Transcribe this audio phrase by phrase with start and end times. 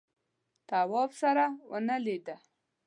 [0.69, 2.35] تواب سره ونه ولیده.